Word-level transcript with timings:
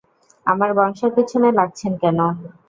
আমার 0.45 0.69
বংশের 0.77 1.11
পিছনে 1.15 1.49
লাগছেন 1.51 1.91
কেন? 2.01 2.19